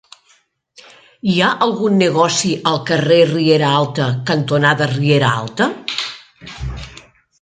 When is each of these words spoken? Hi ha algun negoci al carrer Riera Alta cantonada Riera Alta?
Hi 1.33 1.33
ha 1.41 1.49
algun 1.65 1.99
negoci 2.03 2.53
al 2.71 2.81
carrer 2.87 3.19
Riera 3.33 3.69
Alta 3.83 4.09
cantonada 4.31 4.89
Riera 4.95 5.31
Alta? 5.43 5.69